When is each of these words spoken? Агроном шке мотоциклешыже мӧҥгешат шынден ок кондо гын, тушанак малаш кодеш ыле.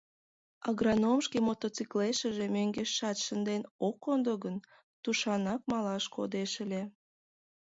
Агроном 0.69 1.19
шке 1.25 1.37
мотоциклешыже 1.47 2.45
мӧҥгешат 2.55 3.17
шынден 3.25 3.61
ок 3.87 3.95
кондо 4.03 4.33
гын, 4.43 4.55
тушанак 5.03 5.61
малаш 5.71 6.05
кодеш 6.15 6.51
ыле. 6.63 6.81